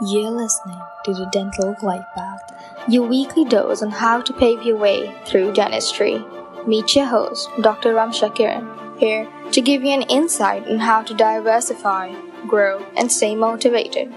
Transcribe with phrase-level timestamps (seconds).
[0.00, 2.38] You're listening to the Dental Glidepath,
[2.86, 6.24] your weekly dose on how to pave your way through dentistry.
[6.68, 7.94] Meet your host, Dr.
[7.94, 12.14] Ramsha Kiran, here to give you an insight on how to diversify,
[12.46, 14.14] grow, and stay motivated.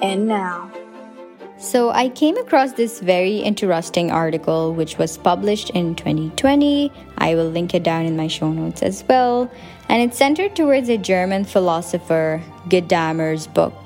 [0.00, 0.70] And now,
[1.58, 6.92] so, I came across this very interesting article which was published in 2020.
[7.16, 9.50] I will link it down in my show notes as well.
[9.88, 13.85] And it's centered towards a German philosopher, Gadamer's book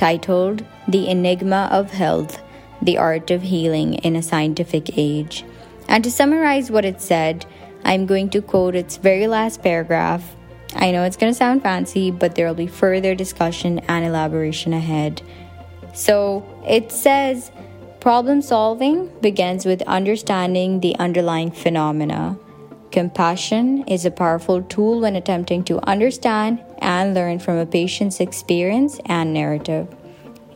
[0.00, 2.40] titled The Enigma of Health
[2.80, 5.44] The Art of Healing in a Scientific Age.
[5.88, 7.44] And to summarize what it said,
[7.84, 10.34] I'm going to quote its very last paragraph.
[10.74, 14.72] I know it's going to sound fancy, but there will be further discussion and elaboration
[14.72, 15.20] ahead.
[15.92, 17.52] So it says
[18.00, 22.38] problem solving begins with understanding the underlying phenomena.
[22.90, 28.98] Compassion is a powerful tool when attempting to understand and learn from a patient's experience
[29.06, 29.86] and narrative.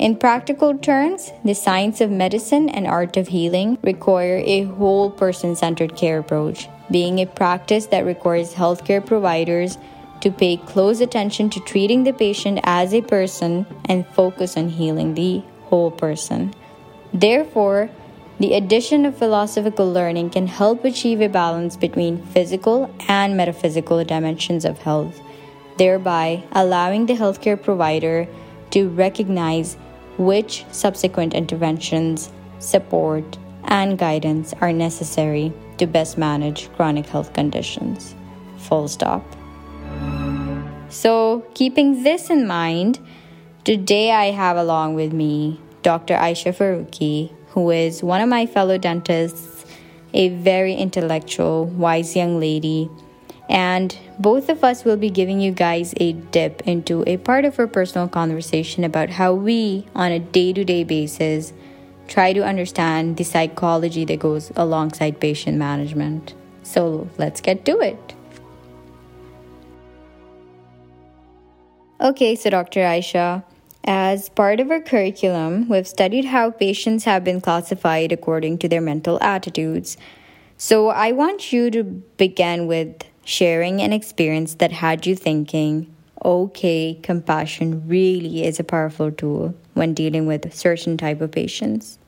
[0.00, 5.54] In practical terms, the science of medicine and art of healing require a whole person
[5.54, 9.78] centered care approach, being a practice that requires healthcare providers
[10.20, 15.14] to pay close attention to treating the patient as a person and focus on healing
[15.14, 16.52] the whole person.
[17.12, 17.90] Therefore,
[18.44, 24.66] the addition of philosophical learning can help achieve a balance between physical and metaphysical dimensions
[24.66, 25.18] of health,
[25.78, 28.28] thereby allowing the healthcare provider
[28.70, 29.78] to recognize
[30.18, 38.14] which subsequent interventions, support, and guidance are necessary to best manage chronic health conditions.
[38.58, 39.24] Full stop.
[40.90, 43.00] So, keeping this in mind,
[43.64, 46.14] today I have along with me Dr.
[46.14, 49.64] Ayesha Farooqui, who is one of my fellow dentists,
[50.12, 52.90] a very intellectual, wise young lady.
[53.48, 57.58] And both of us will be giving you guys a dip into a part of
[57.58, 61.52] our personal conversation about how we, on a day to day basis,
[62.08, 66.34] try to understand the psychology that goes alongside patient management.
[66.64, 68.14] So let's get to it.
[72.00, 72.80] Okay, so Dr.
[72.80, 73.44] Ayesha,
[73.84, 78.80] as part of our curriculum, we've studied how patients have been classified according to their
[78.80, 79.96] mental attitudes.
[80.56, 86.98] So I want you to begin with sharing an experience that had you thinking, okay,
[87.02, 91.98] compassion really is a powerful tool when dealing with certain type of patients.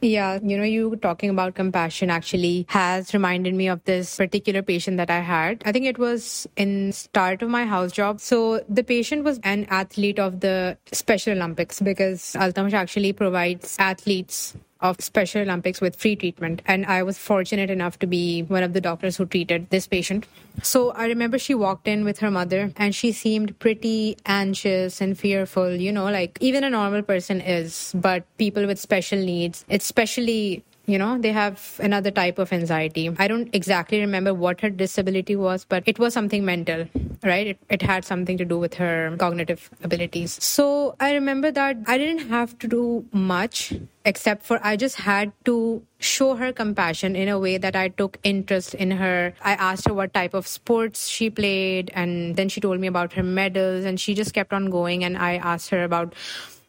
[0.00, 4.96] Yeah, you know, you talking about compassion actually has reminded me of this particular patient
[4.96, 5.60] that I had.
[5.66, 8.20] I think it was in start of my house job.
[8.20, 14.56] So the patient was an athlete of the Special Olympics because Altamash actually provides athletes
[14.80, 16.62] of Special Olympics with free treatment.
[16.66, 20.26] And I was fortunate enough to be one of the doctors who treated this patient.
[20.62, 25.18] So I remember she walked in with her mother and she seemed pretty anxious and
[25.18, 30.64] fearful, you know, like even a normal person is, but people with special needs, especially
[30.88, 35.36] you know they have another type of anxiety i don't exactly remember what her disability
[35.36, 36.86] was but it was something mental
[37.22, 41.76] right it, it had something to do with her cognitive abilities so i remember that
[41.86, 43.74] i didn't have to do much
[44.08, 48.18] except for I just had to show her compassion in a way that I took
[48.22, 49.34] interest in her.
[49.42, 53.12] I asked her what type of sports she played, and then she told me about
[53.12, 55.04] her medals, and she just kept on going.
[55.04, 56.14] And I asked her about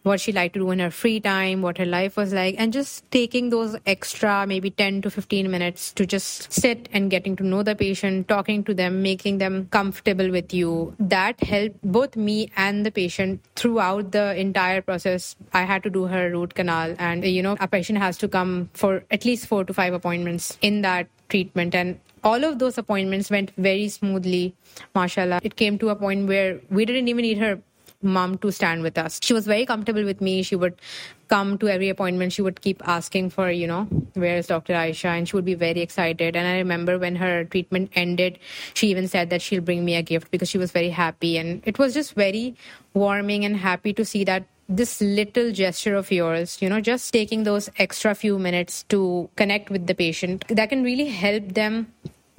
[0.04, 2.72] what she liked to do in her free time, what her life was like, and
[2.72, 7.44] just taking those extra maybe 10 to 15 minutes to just sit and getting to
[7.44, 10.96] know the patient, talking to them, making them comfortable with you.
[11.00, 15.36] That helped both me and the patient throughout the entire process.
[15.54, 18.70] I had to do her root canal, and you know, a patient has to come
[18.74, 21.76] for at least four to five appointments in that treatment.
[21.76, 24.54] And all of those appointments went very smoothly,
[24.96, 25.40] mashallah.
[25.44, 27.62] It came to a point where we didn't even need her
[28.02, 29.20] mom to stand with us.
[29.22, 30.42] She was very comfortable with me.
[30.44, 30.76] She would
[31.28, 32.34] come to every appointment.
[32.34, 33.84] She would keep asking for, you know,
[34.14, 34.74] where is Dr.
[34.74, 35.10] Ayesha?
[35.10, 36.36] And she would be very excited.
[36.36, 38.40] And I remember when her treatment ended,
[38.74, 41.38] she even said that she'll bring me a gift because she was very happy.
[41.38, 42.56] And it was just very
[42.94, 47.44] warming and happy to see that this little gesture of yours, you know, just taking
[47.44, 51.91] those extra few minutes to connect with the patient, that can really help them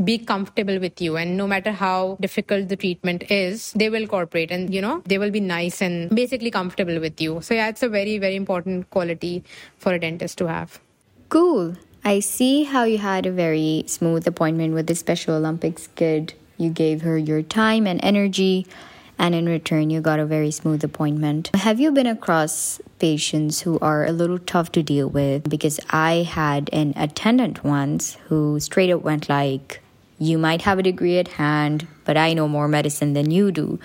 [0.04, 1.16] be comfortable with you.
[1.16, 5.18] And no matter how difficult the treatment is they will cooperate and you know they
[5.18, 7.40] will be nice and basically comfortable with you.
[7.42, 9.44] So yeah it's a very very important quality
[9.78, 10.80] for a dentist to have.
[11.28, 11.76] Cool.
[12.04, 16.34] I see how you had a very smooth appointment with the special olympics kid.
[16.56, 18.66] You gave her your time and energy
[19.18, 21.50] and in return you got a very smooth appointment.
[21.54, 25.48] Have you been across patients who are a little tough to deal with?
[25.48, 29.82] Because i had an attendant once who straight up went like
[30.20, 33.80] you might have a degree at hand, but I know more medicine than you do.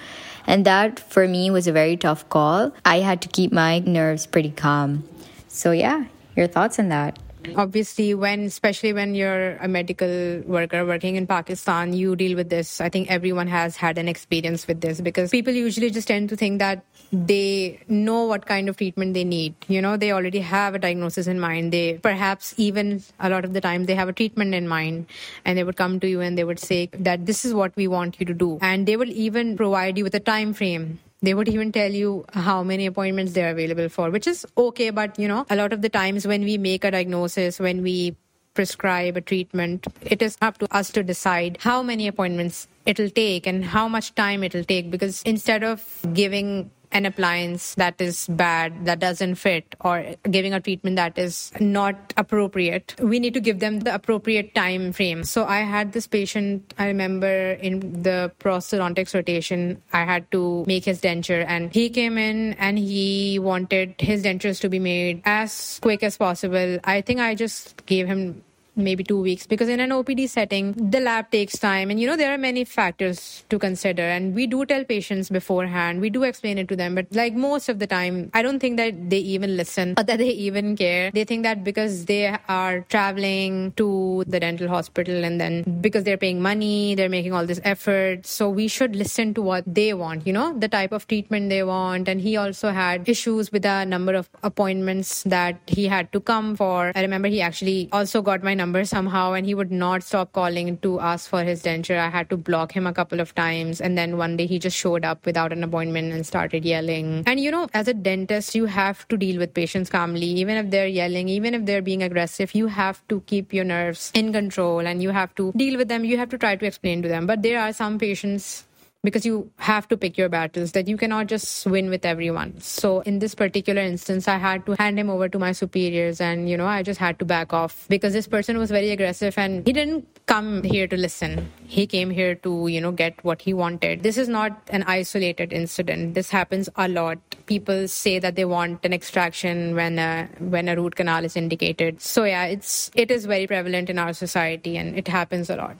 [0.45, 2.73] And that for me was a very tough call.
[2.83, 5.07] I had to keep my nerves pretty calm.
[5.47, 6.05] So, yeah,
[6.35, 7.17] your thoughts on that?
[7.55, 12.81] Obviously, when especially when you're a medical worker working in Pakistan, you deal with this.
[12.81, 16.35] I think everyone has had an experience with this because people usually just tend to
[16.35, 19.55] think that they know what kind of treatment they need.
[19.67, 21.71] You know, they already have a diagnosis in mind.
[21.71, 25.07] They perhaps even a lot of the time they have a treatment in mind
[25.43, 27.87] and they would come to you and they would say that this is what we
[27.87, 28.57] want you to do.
[28.61, 32.25] And they will even provide you with a time frame they would even tell you
[32.33, 34.89] how many appointments they're available for, which is okay.
[34.89, 38.15] But, you know, a lot of the times when we make a diagnosis, when we
[38.53, 43.45] prescribe a treatment, it is up to us to decide how many appointments it'll take
[43.45, 44.89] and how much time it'll take.
[44.89, 45.83] Because instead of
[46.13, 51.51] giving an appliance that is bad, that doesn't fit, or giving a treatment that is
[51.59, 55.25] not appropriate, we need to give them the appropriate time frame.
[55.25, 60.85] So I had this patient, I remember in the prosthodontics rotation, I had to make
[60.85, 65.79] his denture, and he came in and he wanted his dentures to be made as
[65.81, 66.79] quick as possible.
[66.85, 68.41] I think I just gave him
[68.75, 71.89] maybe two weeks because in an OPD setting, the lab takes time.
[71.89, 74.03] And you know, there are many factors to consider.
[74.03, 76.95] And we do tell patients beforehand, we do explain it to them.
[76.95, 80.17] But like most of the time, I don't think that they even listen or that
[80.17, 81.11] they even care.
[81.11, 86.17] They think that because they are traveling to the dental hospital and then because they're
[86.17, 88.25] paying money, they're making all this effort.
[88.25, 91.63] So we should listen to what they want, you know, the type of treatment they
[91.63, 92.07] want.
[92.07, 96.55] And he also had issues with a number of appointments that he had to come
[96.55, 96.91] for.
[96.95, 100.31] I remember he actually also got my number number somehow and he would not stop
[100.33, 101.99] calling to ask for his denture.
[101.99, 103.79] I had to block him a couple of times.
[103.79, 107.23] And then one day he just showed up without an appointment and started yelling.
[107.27, 110.31] And you know, as a dentist, you have to deal with patients calmly.
[110.43, 114.11] Even if they're yelling, even if they're being aggressive, you have to keep your nerves
[114.15, 116.03] in control and you have to deal with them.
[116.03, 117.27] You have to try to explain to them.
[117.27, 118.65] But there are some patients
[119.05, 122.59] because you have to pick your battles that you cannot just win with everyone.
[122.59, 126.49] So in this particular instance, I had to hand him over to my superiors and,
[126.49, 129.65] you know, I just had to back off because this person was very aggressive and
[129.65, 131.49] he didn't come here to listen.
[131.67, 134.03] He came here to, you know, get what he wanted.
[134.03, 136.15] This is not an isolated incident.
[136.15, 137.19] This happens a lot.
[137.45, 142.01] People say that they want an extraction when a, when a root canal is indicated.
[142.01, 145.77] So yeah, it's, it is very prevalent in our society and it happens a lot.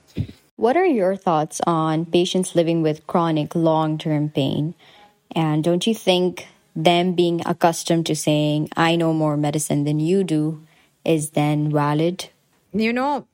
[0.56, 4.74] What are your thoughts on patients living with chronic long term pain?
[5.34, 10.24] And don't you think them being accustomed to saying, I know more medicine than you
[10.24, 10.62] do,
[11.04, 12.30] is then valid?
[12.72, 13.26] You know,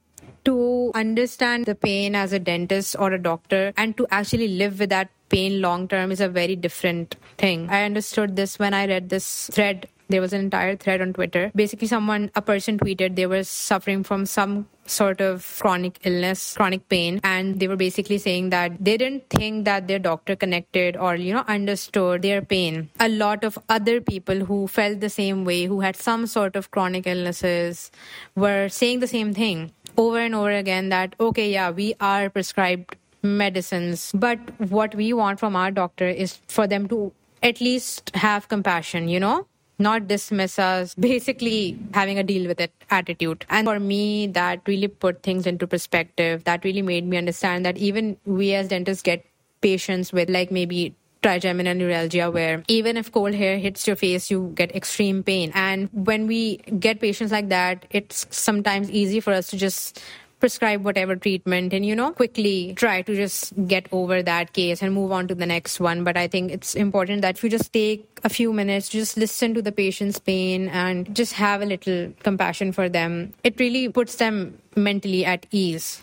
[0.44, 4.90] to understand the pain as a dentist or a doctor and to actually live with
[4.90, 7.70] that pain long term is a very different thing.
[7.70, 11.50] I understood this when I read this thread there was an entire thread on Twitter.
[11.56, 16.88] Basically, someone, a person tweeted they were suffering from some sort of chronic illness, chronic
[16.88, 17.20] pain.
[17.24, 21.32] And they were basically saying that they didn't think that their doctor connected or, you
[21.32, 22.90] know, understood their pain.
[23.00, 26.70] A lot of other people who felt the same way, who had some sort of
[26.70, 27.90] chronic illnesses,
[28.34, 32.96] were saying the same thing over and over again that, okay, yeah, we are prescribed
[33.22, 37.12] medicines, but what we want from our doctor is for them to
[37.42, 39.46] at least have compassion, you know?
[39.82, 43.44] Not dismiss us, basically having a deal with it attitude.
[43.50, 46.44] And for me, that really put things into perspective.
[46.44, 49.24] That really made me understand that even we as dentists get
[49.60, 54.50] patients with like maybe trigeminal neuralgia where even if cold hair hits your face you
[54.56, 59.46] get extreme pain and when we get patients like that it's sometimes easy for us
[59.46, 60.02] to just
[60.42, 64.92] prescribe whatever treatment and, you know, quickly try to just get over that case and
[64.92, 66.02] move on to the next one.
[66.02, 69.62] But I think it's important that you just take a few minutes, just listen to
[69.62, 73.32] the patient's pain and just have a little compassion for them.
[73.44, 76.02] It really puts them mentally at ease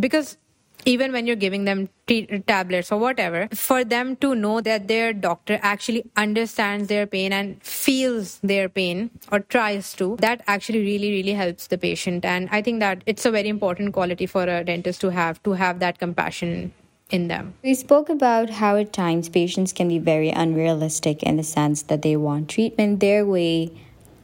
[0.00, 0.38] because
[0.84, 5.12] even when you're giving them t- tablets or whatever, for them to know that their
[5.12, 11.10] doctor actually understands their pain and feels their pain or tries to, that actually really,
[11.10, 12.24] really helps the patient.
[12.24, 15.52] And I think that it's a very important quality for a dentist to have, to
[15.52, 16.72] have that compassion
[17.10, 17.54] in them.
[17.62, 22.02] We spoke about how at times patients can be very unrealistic in the sense that
[22.02, 23.72] they want treatment their way.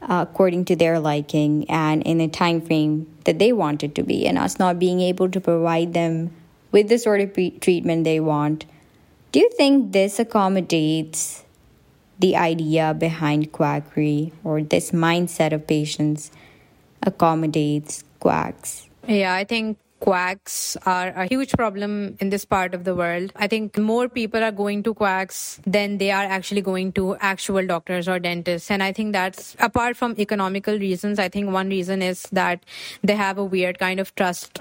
[0.03, 4.03] Uh, according to their liking and in a time frame that they want it to
[4.03, 6.35] be and us not being able to provide them
[6.73, 8.65] with the sort of pre- treatment they want.
[9.33, 11.45] Do you think this accommodates
[12.19, 16.31] the idea behind quackery or this mindset of patients
[17.03, 18.89] accommodates quacks?
[19.07, 23.33] Yeah, I think quacks are a huge problem in this part of the world.
[23.37, 27.67] I think more people are going to quacks than they are actually going to actual
[27.67, 28.71] doctors or dentists.
[28.71, 32.65] And I think that's apart from economical reasons, I think one reason is that
[33.03, 34.61] they have a weird kind of trust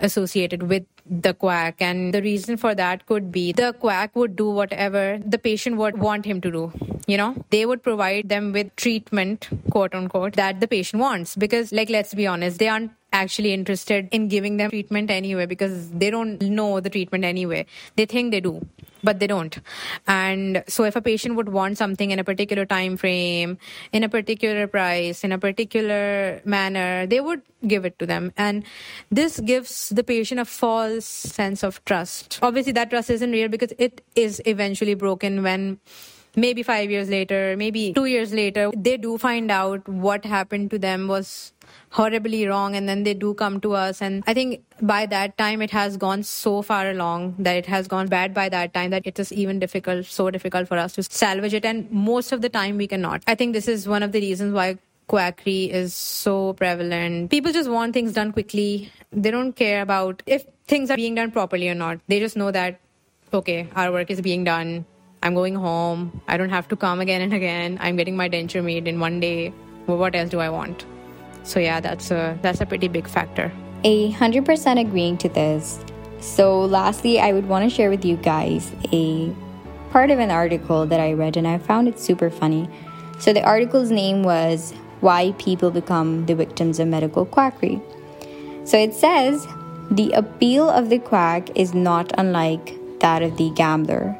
[0.00, 1.76] associated with the quack.
[1.80, 5.98] And the reason for that could be the quack would do whatever the patient would
[5.98, 6.72] want him to do.
[7.06, 11.36] You know, they would provide them with treatment, quote unquote, that the patient wants.
[11.36, 15.90] Because, like, let's be honest, they aren't actually interested in giving them treatment anyway because
[15.90, 17.64] they don't know the treatment anyway.
[17.96, 18.66] They think they do,
[19.02, 19.58] but they don't.
[20.06, 23.58] And so if a patient would want something in a particular time frame,
[23.92, 28.32] in a particular price, in a particular manner, they would give it to them.
[28.36, 28.64] And
[29.10, 32.38] this gives the patient a false sense of trust.
[32.42, 35.80] Obviously that trust isn't real because it is eventually broken when
[36.40, 40.78] maybe 5 years later, maybe 2 years later, they do find out what happened to
[40.78, 41.52] them was
[41.90, 44.00] horribly wrong and then they do come to us.
[44.00, 47.88] And i think by that time it has gone so far along that it has
[47.94, 51.02] gone bad by that time that it is even difficult so difficult for us to
[51.02, 51.64] salvage it.
[51.64, 53.22] And most of the time we cannot.
[53.26, 57.30] I think this is one of the reasons why quackery is so prevalent.
[57.30, 58.90] People just want things done quickly.
[59.10, 62.00] They don't care about if things are being done properly or not.
[62.08, 62.80] They just know that
[63.32, 64.86] okay our work is being done
[65.22, 68.64] i'm going home i don't have to come again and again i'm getting my denture
[68.64, 69.52] made in one day
[69.86, 70.84] well, what else do i want
[71.48, 73.50] so yeah, that's a that's a pretty big factor.
[73.82, 75.80] A hundred percent agreeing to this.
[76.20, 79.32] So lastly, I would want to share with you guys a
[79.90, 82.68] part of an article that I read and I found it super funny.
[83.18, 87.80] So the article's name was Why People Become the Victims of Medical Quackery.
[88.64, 89.46] So it says
[89.90, 94.18] the appeal of the quack is not unlike that of the gambler.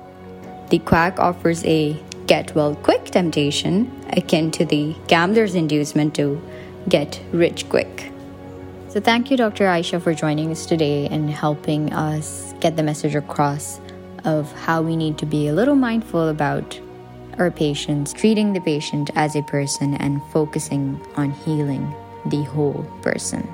[0.70, 1.96] The quack offers a
[2.26, 6.40] get well quick temptation akin to the gambler's inducement to
[6.88, 8.12] get rich quick.
[8.88, 9.66] So, thank you, Dr.
[9.66, 13.80] Ayesha, for joining us today and helping us get the message across
[14.24, 16.78] of how we need to be a little mindful about
[17.38, 21.94] our patients, treating the patient as a person, and focusing on healing
[22.26, 23.46] the whole person.